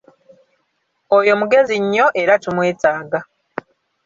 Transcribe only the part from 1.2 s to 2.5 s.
mugezi nnyo era